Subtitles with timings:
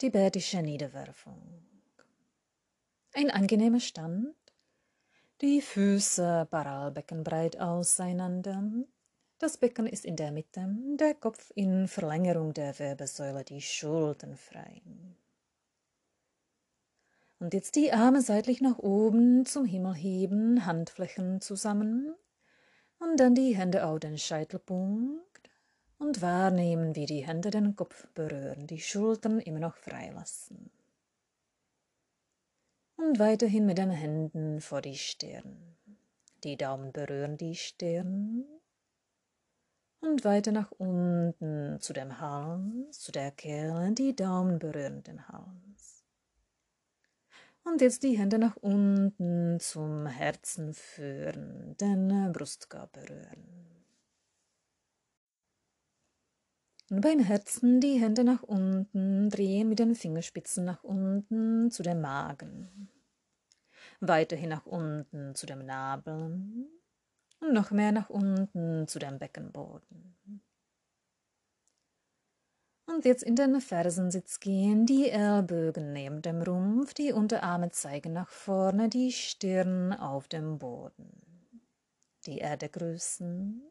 [0.00, 1.62] Tibetische Niederwerfung.
[3.12, 4.34] Ein angenehmer Stand,
[5.42, 8.62] die Füße parallelbeckenbreit auseinander,
[9.36, 14.80] das Becken ist in der Mitte, der Kopf in Verlängerung der Wirbelsäule, die Schultern frei.
[17.38, 22.14] Und jetzt die Arme seitlich nach oben zum Himmel heben, Handflächen zusammen
[23.00, 25.29] und dann die Hände auf den Scheitelpunkt
[26.00, 30.70] und wahrnehmen, wie die Hände den Kopf berühren, die Schultern immer noch freilassen.
[32.96, 35.76] Und weiterhin mit den Händen vor die Stirn.
[36.42, 38.44] Die Daumen berühren die Stirn.
[40.00, 46.02] Und weiter nach unten zu dem Hals, zu der Kehle, die Daumen berühren den Hals.
[47.62, 53.59] Und jetzt die Hände nach unten zum Herzen führen, den Brustkorb berühren.
[56.90, 62.00] Und beim Herzen die Hände nach unten, drehen mit den Fingerspitzen nach unten zu dem
[62.00, 62.90] Magen.
[64.00, 66.68] Weiterhin nach unten zu dem Nabel
[67.40, 70.42] und noch mehr nach unten zu dem Beckenboden.
[72.86, 78.30] Und jetzt in den Fersensitz gehen, die Ellbögen neben dem Rumpf, die Unterarme zeigen nach
[78.30, 81.12] vorne, die Stirn auf dem Boden.
[82.26, 83.62] Die Erde grüßen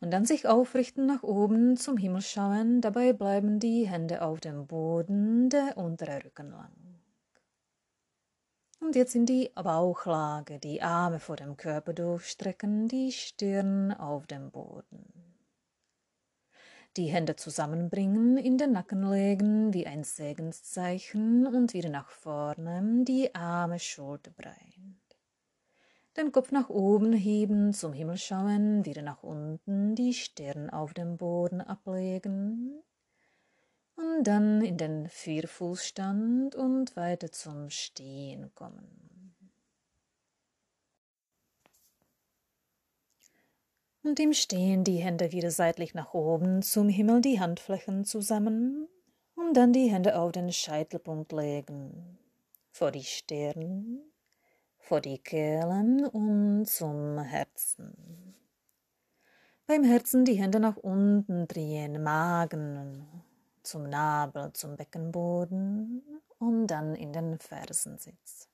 [0.00, 4.66] und dann sich aufrichten nach oben zum Himmel schauen, dabei bleiben die Hände auf dem
[4.66, 6.72] Boden, der untere Rücken lang.
[8.80, 14.50] Und jetzt in die Bauchlage, die Arme vor dem Körper durchstrecken, die Stirn auf dem
[14.50, 15.12] Boden.
[16.96, 23.34] Die Hände zusammenbringen, in den Nacken legen wie ein Segenszeichen und wieder nach vorne, die
[23.34, 24.79] Arme schulterbreit
[26.16, 31.16] den Kopf nach oben heben, zum Himmel schauen, wieder nach unten, die Stirn auf dem
[31.16, 32.82] Boden ablegen
[33.96, 39.34] und dann in den Vierfußstand und weiter zum Stehen kommen.
[44.02, 48.88] Und im Stehen die Hände wieder seitlich nach oben, zum Himmel die Handflächen zusammen
[49.34, 52.18] und dann die Hände auf den Scheitelpunkt legen,
[52.72, 54.09] vor die Stirn
[54.90, 58.34] vor die Kehlen und zum Herzen.
[59.68, 63.06] Beim Herzen die Hände nach unten drehen, Magen
[63.62, 66.02] zum Nabel, zum Beckenboden
[66.40, 68.48] und dann in den Fersensitz.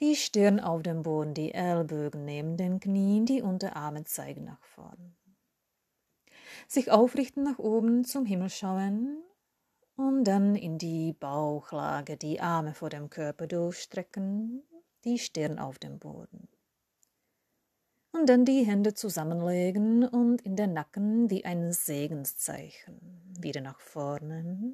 [0.00, 5.16] Die Stirn auf dem Boden, die Ellbögen neben den Knien, die Unterarme zeigen nach vorn.
[6.66, 9.22] Sich aufrichten nach oben zum Himmel schauen
[9.96, 14.62] und dann in die Bauchlage, die Arme vor dem Körper durchstrecken,
[15.04, 16.48] die Stirn auf dem Boden.
[18.12, 22.98] Und dann die Hände zusammenlegen und in den Nacken wie ein Segenszeichen.
[23.38, 24.72] Wieder nach vorne.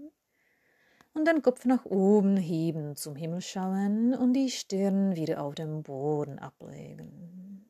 [1.12, 5.82] Und den Kopf nach oben heben, zum Himmel schauen und die Stirn wieder auf dem
[5.82, 7.64] Boden ablegen.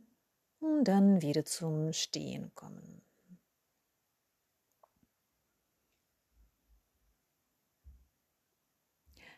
[0.61, 3.04] Und dann wieder zum Stehen kommen.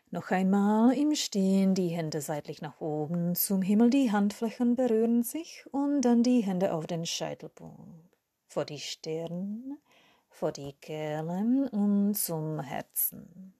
[0.09, 5.65] Noch einmal im Stehen die Hände seitlich nach oben zum Himmel, die Handflächen berühren sich
[5.71, 9.77] und dann die Hände auf den Scheitelpunkt, vor die Stirn,
[10.29, 13.53] vor die Kehle und zum Herzen.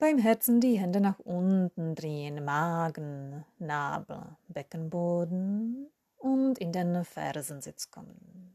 [0.00, 8.46] Beim Herzen die Hände nach unten drehen, Magen, Nabel, Beckenboden und in den Fersensitz kommen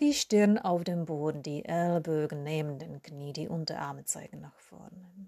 [0.00, 5.19] die Stirn auf dem Boden, die Ellbögen neben den Knie, die Unterarme zeigen nach vorne.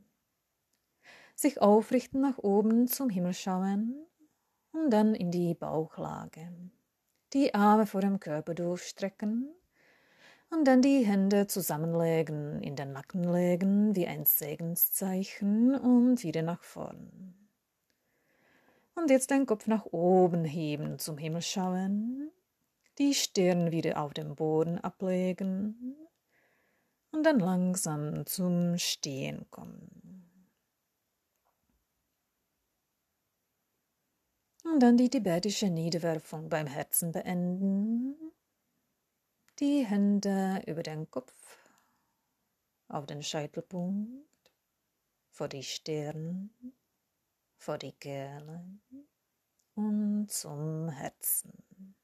[1.42, 4.06] Sich aufrichten nach oben zum Himmel schauen
[4.70, 6.52] und dann in die Bauchlage.
[7.32, 9.52] Die Arme vor dem Körper durchstrecken
[10.50, 16.62] und dann die Hände zusammenlegen, in den Nacken legen wie ein Segenszeichen und wieder nach
[16.62, 17.34] vorn.
[18.94, 22.30] Und jetzt den Kopf nach oben heben, zum Himmel schauen
[22.98, 25.96] die Stirn wieder auf den Boden ablegen
[27.10, 30.01] und dann langsam zum Stehen kommen.
[34.80, 38.14] Dann die tibetische Niederwerfung beim Herzen beenden.
[39.58, 41.34] Die Hände über den Kopf,
[42.88, 44.52] auf den Scheitelpunkt,
[45.30, 46.50] vor die Stirn,
[47.56, 48.64] vor die Kehle
[49.74, 51.94] und zum Herzen.